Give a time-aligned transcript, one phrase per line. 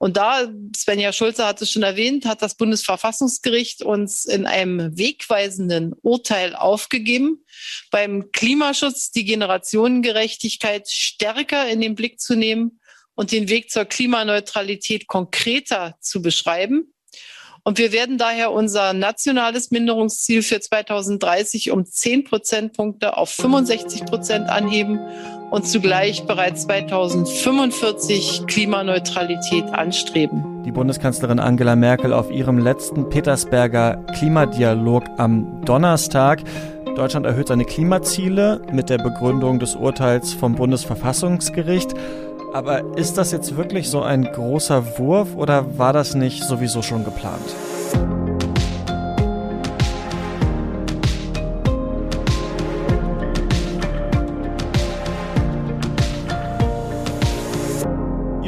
[0.00, 5.92] Und da, Svenja Schulze hat es schon erwähnt, hat das Bundesverfassungsgericht uns in einem wegweisenden
[6.00, 7.44] Urteil aufgegeben,
[7.90, 12.80] beim Klimaschutz die Generationengerechtigkeit stärker in den Blick zu nehmen
[13.14, 16.94] und den Weg zur Klimaneutralität konkreter zu beschreiben.
[17.62, 24.48] Und wir werden daher unser nationales Minderungsziel für 2030 um 10 Prozentpunkte auf 65 Prozent
[24.48, 24.98] anheben
[25.50, 30.62] und zugleich bereits 2045 Klimaneutralität anstreben.
[30.64, 36.42] Die Bundeskanzlerin Angela Merkel auf ihrem letzten Petersberger Klimadialog am Donnerstag.
[36.96, 41.94] Deutschland erhöht seine Klimaziele mit der Begründung des Urteils vom Bundesverfassungsgericht.
[42.52, 47.04] Aber ist das jetzt wirklich so ein großer Wurf oder war das nicht sowieso schon
[47.04, 48.29] geplant?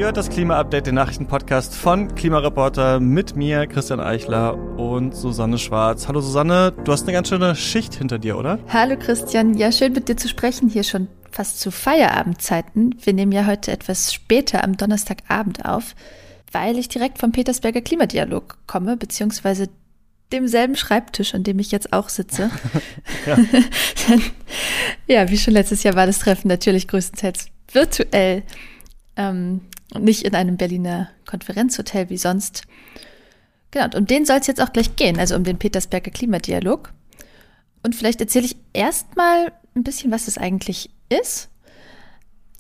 [0.03, 6.09] Ihr hört das Klima-Update, den Nachrichtenpodcast von Klimareporter mit mir, Christian Eichler und Susanne Schwarz.
[6.09, 8.59] Hallo Susanne, du hast eine ganz schöne Schicht hinter dir, oder?
[8.67, 12.97] Hallo Christian, ja schön mit dir zu sprechen hier schon fast zu Feierabendzeiten.
[13.01, 15.95] Wir nehmen ja heute etwas später am Donnerstagabend auf,
[16.51, 19.69] weil ich direkt vom Petersberger Klimadialog komme, beziehungsweise
[20.33, 22.51] demselben Schreibtisch, an dem ich jetzt auch sitze.
[23.27, 23.39] ja.
[25.07, 28.43] ja, wie schon letztes Jahr war das Treffen natürlich größtenteils virtuell
[29.17, 29.61] ähm,
[29.95, 32.63] und nicht in einem Berliner Konferenzhotel wie sonst.
[33.71, 36.93] Genau, und um den soll es jetzt auch gleich gehen, also um den Petersberger Klimadialog.
[37.83, 41.49] Und vielleicht erzähle ich erstmal ein bisschen, was das eigentlich ist.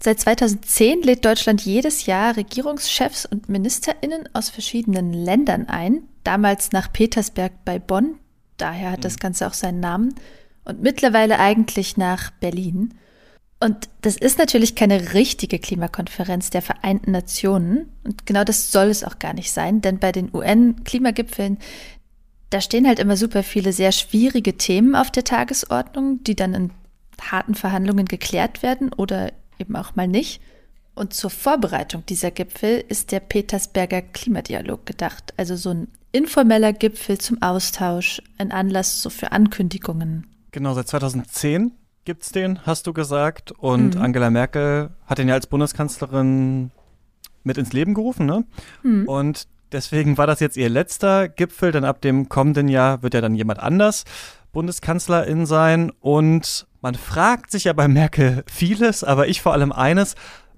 [0.00, 6.92] Seit 2010 lädt Deutschland jedes Jahr Regierungschefs und Ministerinnen aus verschiedenen Ländern ein, damals nach
[6.92, 8.18] Petersberg bei Bonn,
[8.56, 9.20] daher hat das mhm.
[9.20, 10.14] Ganze auch seinen Namen,
[10.64, 12.94] und mittlerweile eigentlich nach Berlin.
[13.62, 17.92] Und das ist natürlich keine richtige Klimakonferenz der Vereinten Nationen.
[18.02, 21.58] Und genau das soll es auch gar nicht sein, denn bei den UN-Klimagipfeln,
[22.50, 26.70] da stehen halt immer super viele sehr schwierige Themen auf der Tagesordnung, die dann in
[27.20, 30.42] harten Verhandlungen geklärt werden oder eben auch mal nicht.
[30.96, 37.18] Und zur Vorbereitung dieser Gipfel ist der Petersberger Klimadialog gedacht, also so ein informeller Gipfel
[37.18, 40.26] zum Austausch, ein Anlass so für Ankündigungen.
[40.50, 41.70] Genau, seit 2010
[42.04, 43.52] gibt es den, hast du gesagt.
[43.52, 44.02] Und mhm.
[44.02, 46.70] Angela Merkel hat den ja als Bundeskanzlerin
[47.44, 48.44] mit ins Leben gerufen, ne?
[48.82, 49.08] Mhm.
[49.08, 53.20] Und deswegen war das jetzt ihr letzter Gipfel, denn ab dem kommenden Jahr wird ja
[53.20, 54.04] dann jemand anders
[54.52, 55.90] Bundeskanzlerin sein.
[56.00, 60.14] Und man fragt sich ja bei Merkel vieles, aber ich vor allem eines.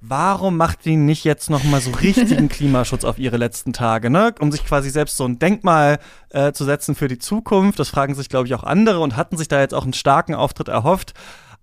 [0.07, 4.35] Warum macht die nicht jetzt noch mal so richtigen Klimaschutz auf ihre letzten Tage, ne?
[4.39, 5.99] Um sich quasi selbst so ein Denkmal
[6.29, 7.79] äh, zu setzen für die Zukunft.
[7.79, 10.35] Das fragen sich, glaube ich, auch andere und hatten sich da jetzt auch einen starken
[10.35, 11.15] Auftritt erhofft.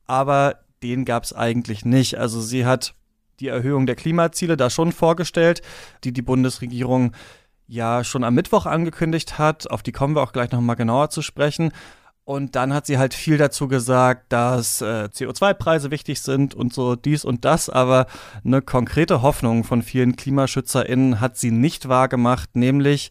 [0.08, 2.18] Aber den gab es eigentlich nicht.
[2.18, 2.96] Also sie hat
[3.42, 5.62] die Erhöhung der Klimaziele da schon vorgestellt,
[6.04, 7.12] die die Bundesregierung
[7.68, 9.70] ja schon am Mittwoch angekündigt hat.
[9.70, 11.72] Auf die kommen wir auch gleich noch mal genauer zu sprechen.
[12.24, 16.96] Und dann hat sie halt viel dazu gesagt, dass äh, CO2-Preise wichtig sind und so
[16.96, 18.06] dies und das, aber
[18.46, 23.10] eine konkrete Hoffnung von vielen KlimaschützerInnen hat sie nicht wahrgemacht, nämlich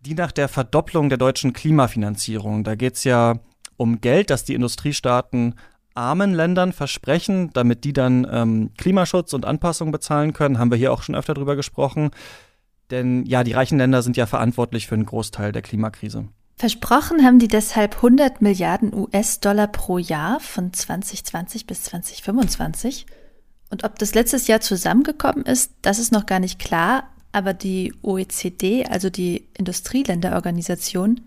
[0.00, 2.64] die nach der Verdopplung der deutschen Klimafinanzierung.
[2.64, 3.38] Da geht es ja
[3.76, 5.54] um Geld, das die Industriestaaten
[5.94, 10.58] armen Ländern versprechen, damit die dann ähm, Klimaschutz und Anpassung bezahlen können.
[10.58, 12.10] Haben wir hier auch schon öfter drüber gesprochen.
[12.90, 16.28] Denn ja, die reichen Länder sind ja verantwortlich für einen Großteil der Klimakrise.
[16.62, 23.04] Versprochen haben die deshalb 100 Milliarden US-Dollar pro Jahr von 2020 bis 2025.
[23.70, 27.10] Und ob das letztes Jahr zusammengekommen ist, das ist noch gar nicht klar.
[27.32, 31.22] Aber die OECD, also die Industrieländerorganisation,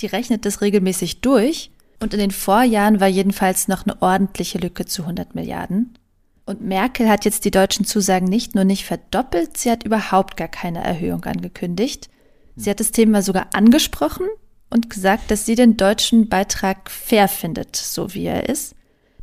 [0.00, 1.70] die rechnet das regelmäßig durch.
[2.00, 5.98] Und in den Vorjahren war jedenfalls noch eine ordentliche Lücke zu 100 Milliarden.
[6.46, 10.48] Und Merkel hat jetzt die deutschen Zusagen nicht nur nicht verdoppelt, sie hat überhaupt gar
[10.48, 12.08] keine Erhöhung angekündigt.
[12.56, 14.28] Sie hat das Thema sogar angesprochen
[14.70, 18.74] und gesagt, dass sie den deutschen Beitrag fair findet, so wie er ist.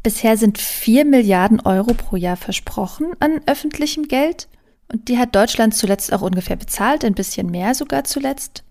[0.04, 4.48] Bisher sind vier Milliarden Euro pro Jahr versprochen an öffentlichem Geld
[4.92, 8.64] und die hat Deutschland zuletzt auch ungefähr bezahlt, ein bisschen mehr sogar zuletzt.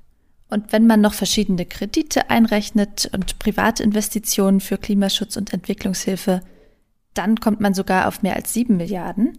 [0.48, 6.42] Und wenn man noch verschiedene Kredite einrechnet und private Investitionen für Klimaschutz und Entwicklungshilfe,
[7.14, 9.38] dann kommt man sogar auf mehr als sieben Milliarden.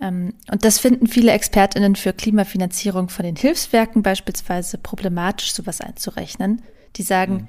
[0.00, 6.62] Ähm, und das finden viele Expertinnen für Klimafinanzierung von den Hilfswerken beispielsweise problematisch, sowas einzurechnen.
[6.96, 7.48] Die sagen, mhm.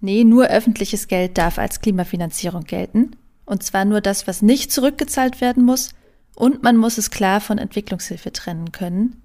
[0.00, 3.16] nee, nur öffentliches Geld darf als Klimafinanzierung gelten.
[3.44, 5.90] Und zwar nur das, was nicht zurückgezahlt werden muss.
[6.36, 9.22] Und man muss es klar von Entwicklungshilfe trennen können.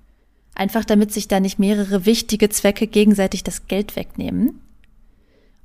[0.56, 4.62] Einfach damit sich da nicht mehrere wichtige Zwecke gegenseitig das Geld wegnehmen.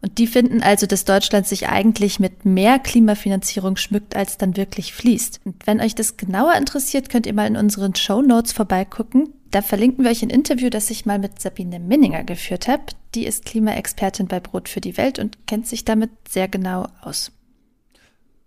[0.03, 4.95] Und die finden also, dass Deutschland sich eigentlich mit mehr Klimafinanzierung schmückt, als dann wirklich
[4.95, 5.41] fließt.
[5.45, 9.35] Und wenn euch das genauer interessiert, könnt ihr mal in unseren Show Notes vorbeigucken.
[9.51, 12.85] Da verlinken wir euch ein Interview, das ich mal mit Sabine Minninger geführt habe.
[13.15, 17.33] Die ist Klimaexpertin bei Brot für die Welt und kennt sich damit sehr genau aus.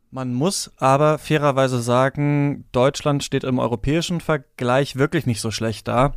[0.10, 6.14] Man muss aber fairerweise sagen, Deutschland steht im europäischen Vergleich wirklich nicht so schlecht da.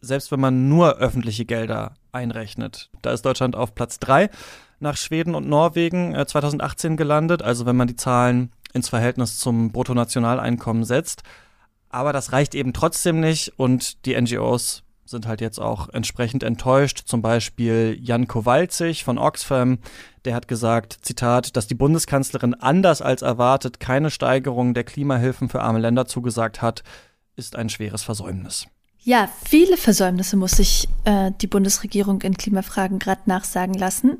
[0.00, 2.90] Selbst wenn man nur öffentliche Gelder einrechnet.
[3.02, 4.30] Da ist Deutschland auf Platz 3
[4.80, 7.42] nach Schweden und Norwegen äh, 2018 gelandet.
[7.42, 11.22] Also wenn man die Zahlen ins Verhältnis zum Bruttonationaleinkommen setzt.
[11.88, 17.02] Aber das reicht eben trotzdem nicht und die NGOs sind halt jetzt auch entsprechend enttäuscht.
[17.04, 19.78] Zum Beispiel Jan Kowalzig von Oxfam,
[20.24, 25.62] der hat gesagt, Zitat, dass die Bundeskanzlerin anders als erwartet keine Steigerung der Klimahilfen für
[25.62, 26.84] arme Länder zugesagt hat,
[27.34, 28.66] ist ein schweres Versäumnis.
[29.02, 34.18] Ja, viele Versäumnisse muss sich äh, die Bundesregierung in Klimafragen gerade nachsagen lassen.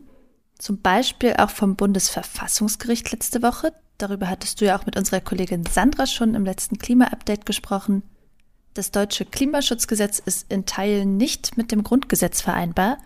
[0.61, 3.73] Zum Beispiel auch vom Bundesverfassungsgericht letzte Woche.
[3.97, 8.03] Darüber hattest du ja auch mit unserer Kollegin Sandra schon im letzten Klima-Update gesprochen.
[8.75, 12.99] Das deutsche Klimaschutzgesetz ist in Teilen nicht mit dem Grundgesetz vereinbar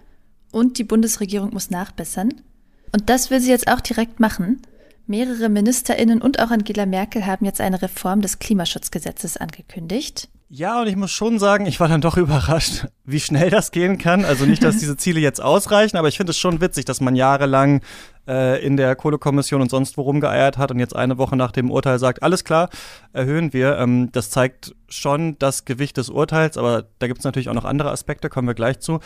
[0.51, 2.43] und die Bundesregierung muss nachbessern.
[2.91, 4.63] Und das will sie jetzt auch direkt machen.
[5.07, 10.29] Mehrere Ministerinnen und auch Angela Merkel haben jetzt eine Reform des Klimaschutzgesetzes angekündigt.
[10.49, 13.99] Ja, und ich muss schon sagen, ich war dann doch überrascht, wie schnell das gehen
[13.99, 14.25] kann.
[14.25, 17.17] Also nicht, dass diese Ziele jetzt ausreichen, aber ich finde es schon witzig, dass man
[17.17, 17.81] jahrelang
[18.29, 21.71] äh, in der Kohlekommission und sonst wo rumgeeiert hat und jetzt eine Woche nach dem
[21.71, 22.69] Urteil sagt, alles klar,
[23.13, 23.79] erhöhen wir.
[23.79, 27.65] Ähm, das zeigt schon das Gewicht des Urteils, aber da gibt es natürlich auch noch
[27.65, 29.01] andere Aspekte, kommen wir gleich zu.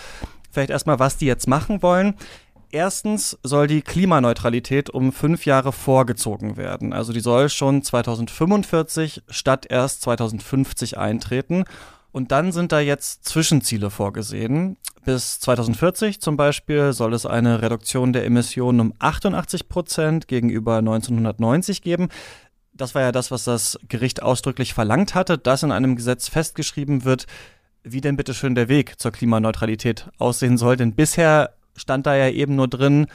[0.50, 2.14] Vielleicht erstmal, was die jetzt machen wollen.
[2.70, 6.92] Erstens soll die Klimaneutralität um fünf Jahre vorgezogen werden.
[6.92, 11.64] Also die soll schon 2045 statt erst 2050 eintreten.
[12.12, 14.76] Und dann sind da jetzt Zwischenziele vorgesehen.
[15.04, 21.80] Bis 2040 zum Beispiel soll es eine Reduktion der Emissionen um 88 Prozent gegenüber 1990
[21.80, 22.08] geben.
[22.74, 27.04] Das war ja das, was das Gericht ausdrücklich verlangt hatte, dass in einem Gesetz festgeschrieben
[27.04, 27.26] wird,
[27.82, 30.76] wie denn bitte schön der Weg zur Klimaneutralität aussehen soll.
[30.76, 33.06] Denn bisher stand da ja eben nur drin,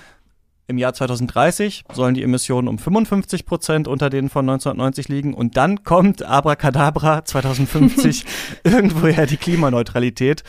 [0.67, 5.57] im Jahr 2030 sollen die Emissionen um 55 Prozent unter denen von 1990 liegen und
[5.57, 8.25] dann kommt Abracadabra 2050
[8.63, 10.43] irgendwoher die Klimaneutralität.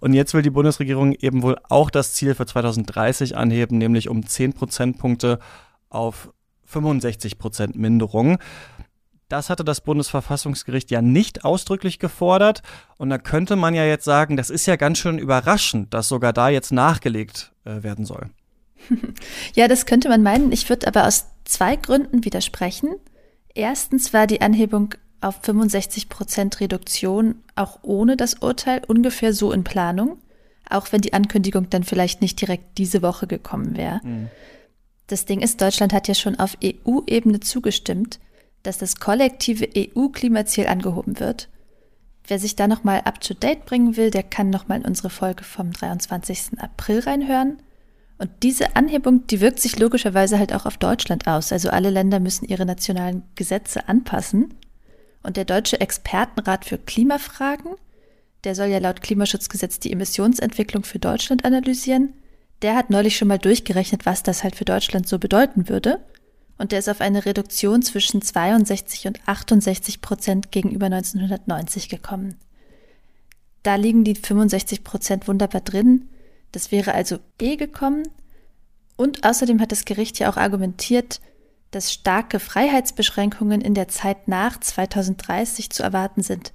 [0.00, 4.24] Und jetzt will die Bundesregierung eben wohl auch das Ziel für 2030 anheben, nämlich um
[4.24, 5.38] 10 Prozentpunkte
[5.90, 6.32] auf
[6.64, 8.38] 65 Prozent Minderung.
[9.28, 12.62] Das hatte das Bundesverfassungsgericht ja nicht ausdrücklich gefordert.
[12.96, 16.32] Und da könnte man ja jetzt sagen, das ist ja ganz schön überraschend, dass sogar
[16.32, 18.30] da jetzt nachgelegt äh, werden soll.
[19.54, 20.52] Ja, das könnte man meinen.
[20.52, 22.90] Ich würde aber aus zwei Gründen widersprechen.
[23.54, 29.64] Erstens war die Anhebung auf 65 Prozent Reduktion auch ohne das Urteil ungefähr so in
[29.64, 30.18] Planung,
[30.70, 34.00] auch wenn die Ankündigung dann vielleicht nicht direkt diese Woche gekommen wäre.
[34.04, 34.28] Mhm.
[35.08, 38.20] Das Ding ist, Deutschland hat ja schon auf EU-Ebene zugestimmt
[38.62, 41.48] dass das kollektive EU-Klimaziel angehoben wird.
[42.28, 46.58] Wer sich da nochmal up-to-date bringen will, der kann nochmal in unsere Folge vom 23.
[46.58, 47.56] April reinhören.
[48.18, 51.52] Und diese Anhebung, die wirkt sich logischerweise halt auch auf Deutschland aus.
[51.52, 54.52] Also alle Länder müssen ihre nationalen Gesetze anpassen.
[55.22, 57.72] Und der Deutsche Expertenrat für Klimafragen,
[58.44, 62.12] der soll ja laut Klimaschutzgesetz die Emissionsentwicklung für Deutschland analysieren,
[62.60, 66.00] der hat neulich schon mal durchgerechnet, was das halt für Deutschland so bedeuten würde
[66.58, 72.36] und der ist auf eine Reduktion zwischen 62 und 68 Prozent gegenüber 1990 gekommen.
[73.62, 76.08] Da liegen die 65 Prozent wunderbar drin.
[76.52, 78.02] Das wäre also eh gekommen.
[78.96, 81.20] Und außerdem hat das Gericht ja auch argumentiert,
[81.70, 86.52] dass starke Freiheitsbeschränkungen in der Zeit nach 2030 zu erwarten sind,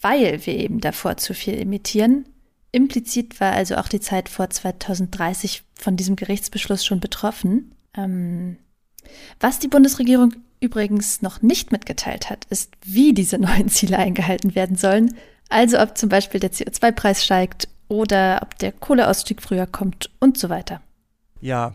[0.00, 2.26] weil wir eben davor zu viel emittieren.
[2.72, 7.74] Implizit war also auch die Zeit vor 2030 von diesem Gerichtsbeschluss schon betroffen.
[7.96, 8.56] Ähm,
[9.40, 14.76] was die Bundesregierung übrigens noch nicht mitgeteilt hat, ist, wie diese neuen Ziele eingehalten werden
[14.76, 15.14] sollen.
[15.48, 20.48] Also ob zum Beispiel der CO2-Preis steigt oder ob der Kohleausstieg früher kommt und so
[20.48, 20.80] weiter.
[21.40, 21.74] Ja,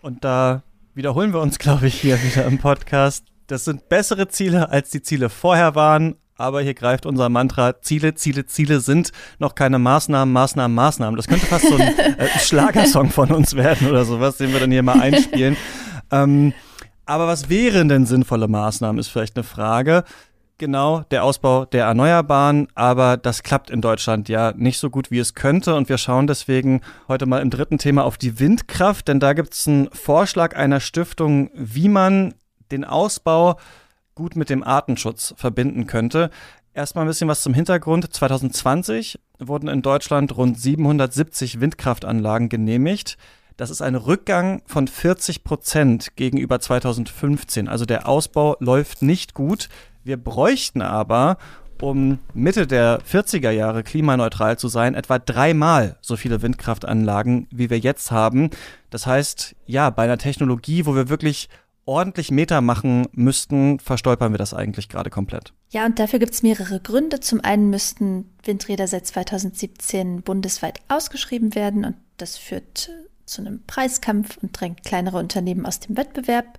[0.00, 0.62] und da
[0.94, 3.24] wiederholen wir uns, glaube ich, hier wieder im Podcast.
[3.48, 6.16] Das sind bessere Ziele, als die Ziele vorher waren.
[6.36, 11.16] Aber hier greift unser Mantra, Ziele, Ziele, Ziele sind noch keine Maßnahmen, Maßnahmen, Maßnahmen.
[11.16, 14.70] Das könnte fast so ein äh, Schlagersong von uns werden oder sowas, den wir dann
[14.70, 15.56] hier mal einspielen.
[16.10, 16.52] Ähm,
[17.06, 20.04] aber was wären denn sinnvolle Maßnahmen, ist vielleicht eine Frage.
[20.58, 25.20] Genau, der Ausbau der Erneuerbaren, aber das klappt in Deutschland ja nicht so gut, wie
[25.20, 25.76] es könnte.
[25.76, 29.54] Und wir schauen deswegen heute mal im dritten Thema auf die Windkraft, denn da gibt
[29.54, 32.34] es einen Vorschlag einer Stiftung, wie man
[32.72, 33.56] den Ausbau
[34.16, 36.30] gut mit dem Artenschutz verbinden könnte.
[36.74, 38.12] Erstmal ein bisschen was zum Hintergrund.
[38.12, 43.16] 2020 wurden in Deutschland rund 770 Windkraftanlagen genehmigt.
[43.58, 47.66] Das ist ein Rückgang von 40 Prozent gegenüber 2015.
[47.66, 49.68] Also der Ausbau läuft nicht gut.
[50.04, 51.38] Wir bräuchten aber,
[51.82, 57.80] um Mitte der 40er Jahre klimaneutral zu sein, etwa dreimal so viele Windkraftanlagen, wie wir
[57.80, 58.50] jetzt haben.
[58.90, 61.48] Das heißt, ja, bei einer Technologie, wo wir wirklich
[61.84, 65.52] ordentlich Meter machen müssten, verstolpern wir das eigentlich gerade komplett.
[65.70, 67.18] Ja, und dafür gibt es mehrere Gründe.
[67.18, 72.90] Zum einen müssten Windräder seit 2017 bundesweit ausgeschrieben werden und das führt
[73.28, 76.58] zu einem Preiskampf und drängt kleinere Unternehmen aus dem Wettbewerb.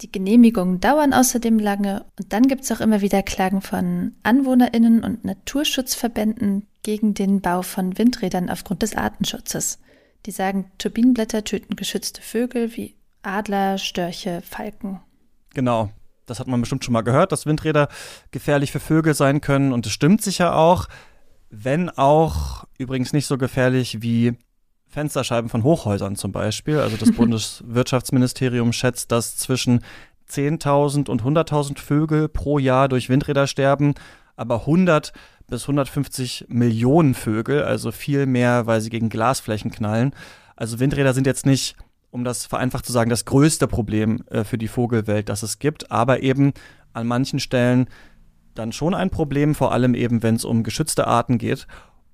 [0.00, 5.04] Die Genehmigungen dauern außerdem lange und dann gibt es auch immer wieder Klagen von Anwohnerinnen
[5.04, 9.78] und Naturschutzverbänden gegen den Bau von Windrädern aufgrund des Artenschutzes.
[10.26, 15.00] Die sagen, Turbinenblätter töten geschützte Vögel wie Adler, Störche, Falken.
[15.54, 15.90] Genau.
[16.26, 17.88] Das hat man bestimmt schon mal gehört, dass Windräder
[18.30, 19.72] gefährlich für Vögel sein können.
[19.72, 20.88] Und es stimmt sicher auch,
[21.50, 24.36] wenn auch übrigens nicht so gefährlich wie
[24.94, 26.78] Fensterscheiben von Hochhäusern zum Beispiel.
[26.78, 29.80] Also das Bundeswirtschaftsministerium schätzt, dass zwischen
[30.30, 33.94] 10.000 und 100.000 Vögel pro Jahr durch Windräder sterben,
[34.36, 35.12] aber 100
[35.48, 40.14] bis 150 Millionen Vögel, also viel mehr, weil sie gegen Glasflächen knallen.
[40.56, 41.76] Also Windräder sind jetzt nicht,
[42.10, 45.90] um das vereinfacht zu sagen, das größte Problem äh, für die Vogelwelt, das es gibt,
[45.90, 46.52] aber eben
[46.92, 47.88] an manchen Stellen
[48.54, 51.66] dann schon ein Problem, vor allem eben, wenn es um geschützte Arten geht.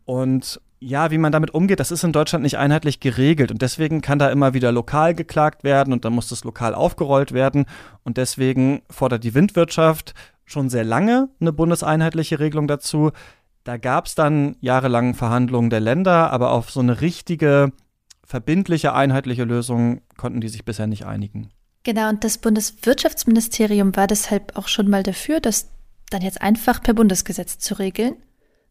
[0.07, 4.01] Und ja, wie man damit umgeht, das ist in Deutschland nicht einheitlich geregelt und deswegen
[4.01, 7.67] kann da immer wieder lokal geklagt werden und dann muss das lokal aufgerollt werden
[8.03, 10.15] und deswegen fordert die Windwirtschaft
[10.47, 13.13] schon sehr lange eine bundeseinheitliche Regelung dazu.
[13.63, 17.73] Da gab es dann jahrelang Verhandlungen der Länder, aber auf so eine richtige,
[18.25, 21.51] verbindliche, einheitliche Lösung konnten die sich bisher nicht einigen.
[21.83, 25.69] Genau, und das Bundeswirtschaftsministerium war deshalb auch schon mal dafür, das
[26.09, 28.17] dann jetzt einfach per Bundesgesetz zu regeln.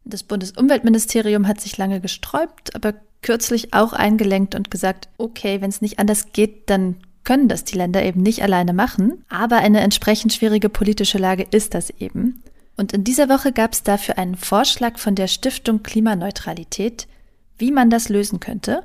[0.04, 5.82] Das Bundesumweltministerium hat sich lange gesträubt, aber kürzlich auch eingelenkt und gesagt, okay, wenn es
[5.82, 9.24] nicht anders geht, dann können das die Länder eben nicht alleine machen.
[9.28, 12.42] Aber eine entsprechend schwierige politische Lage ist das eben.
[12.76, 17.06] Und in dieser Woche gab es dafür einen Vorschlag von der Stiftung Klimaneutralität,
[17.58, 18.84] wie man das lösen könnte.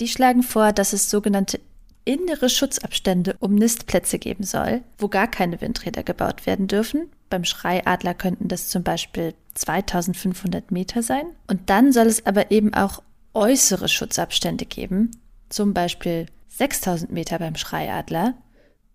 [0.00, 1.60] Die schlagen vor, dass es sogenannte
[2.04, 7.08] innere Schutzabstände um Nistplätze geben soll, wo gar keine Windräder gebaut werden dürfen.
[7.28, 11.26] Beim Schreiadler könnten das zum Beispiel 2500 Meter sein.
[11.46, 13.02] Und dann soll es aber eben auch
[13.34, 15.10] äußere Schutzabstände geben,
[15.48, 18.34] zum Beispiel 6000 Meter beim Schreiadler,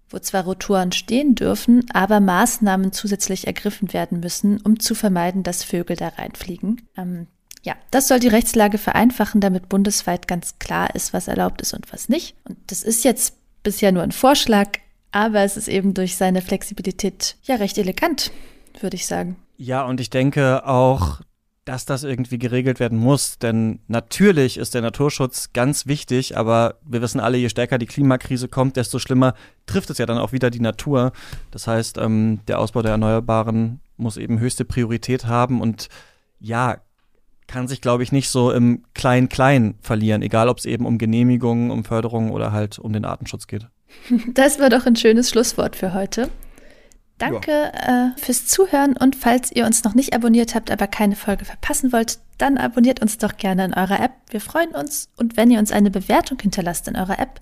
[0.09, 5.63] wo zwar Rotoren stehen dürfen, aber Maßnahmen zusätzlich ergriffen werden müssen, um zu vermeiden, dass
[5.63, 6.81] Vögel da reinfliegen.
[6.97, 7.27] Ähm,
[7.63, 11.93] ja, das soll die Rechtslage vereinfachen, damit bundesweit ganz klar ist, was erlaubt ist und
[11.93, 12.35] was nicht.
[12.43, 14.79] Und das ist jetzt bisher nur ein Vorschlag,
[15.11, 18.31] aber es ist eben durch seine Flexibilität ja recht elegant,
[18.79, 19.35] würde ich sagen.
[19.57, 21.21] Ja, und ich denke auch,
[21.65, 23.37] dass das irgendwie geregelt werden muss.
[23.37, 28.47] Denn natürlich ist der Naturschutz ganz wichtig, aber wir wissen alle, je stärker die Klimakrise
[28.47, 29.35] kommt, desto schlimmer
[29.67, 31.11] trifft es ja dann auch wieder die Natur.
[31.51, 35.89] Das heißt, ähm, der Ausbau der Erneuerbaren muss eben höchste Priorität haben und
[36.39, 36.77] ja,
[37.47, 41.69] kann sich, glaube ich, nicht so im Klein-Klein verlieren, egal ob es eben um Genehmigungen,
[41.69, 43.67] um Förderungen oder halt um den Artenschutz geht.
[44.33, 46.29] Das war doch ein schönes Schlusswort für heute.
[47.17, 48.07] Danke ja.
[48.07, 51.93] äh, fürs Zuhören und falls ihr uns noch nicht abonniert habt, aber keine Folge verpassen
[51.93, 54.13] wollt, dann abonniert uns doch gerne in eurer App.
[54.31, 57.39] Wir freuen uns und wenn ihr uns eine Bewertung hinterlasst in eurer App,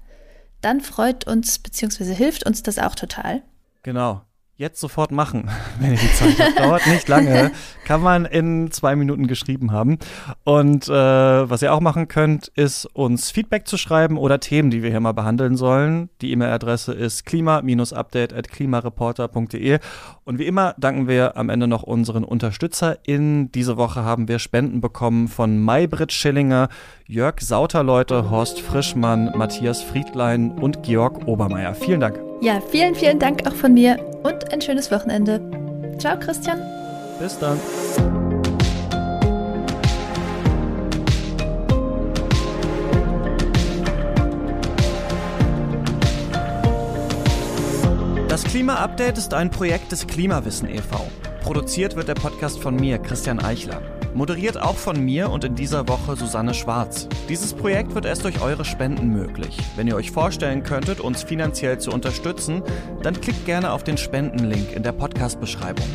[0.62, 2.14] dann freut uns bzw.
[2.14, 3.42] hilft uns das auch total.
[3.84, 4.22] Genau
[4.60, 5.50] jetzt sofort machen,
[5.80, 6.60] wenn ihr die Zeit habt.
[6.60, 7.52] Dauert nicht lange.
[7.86, 9.98] Kann man in zwei Minuten geschrieben haben.
[10.44, 14.84] Und äh, was ihr auch machen könnt, ist uns Feedback zu schreiben oder Themen, die
[14.84, 16.10] wir hier mal behandeln sollen.
[16.22, 19.80] Die E-Mail-Adresse ist klima-update at klimareporter.de.
[20.26, 23.52] Und wie immer danken wir am Ende noch unseren UnterstützerInnen.
[23.54, 26.68] Diese Woche haben wir Spenden bekommen von Maybrit Schillinger,
[27.08, 31.74] Jörg Sauterleute, Horst Frischmann, Matthias Friedlein und Georg Obermeier.
[31.74, 32.20] Vielen Dank.
[32.42, 35.40] Ja, vielen, vielen Dank auch von mir und ein schönes Wochenende.
[35.98, 36.62] Ciao, Christian.
[37.20, 37.60] Bis dann.
[48.30, 51.08] Das Klima-Update ist ein Projekt des Klimawissen e.V.
[51.42, 53.82] Produziert wird der Podcast von mir, Christian Eichler.
[54.14, 57.08] Moderiert auch von mir und in dieser Woche Susanne Schwarz.
[57.28, 59.58] Dieses Projekt wird erst durch eure Spenden möglich.
[59.76, 62.64] Wenn ihr euch vorstellen könntet, uns finanziell zu unterstützen,
[63.04, 65.86] dann klickt gerne auf den Spendenlink in der Podcast-Beschreibung.